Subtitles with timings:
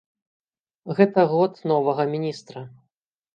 [0.99, 2.65] Гэта год новага міністра.